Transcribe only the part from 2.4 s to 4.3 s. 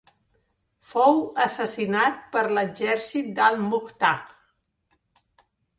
l'exèrcit d'Al-Mukhtar.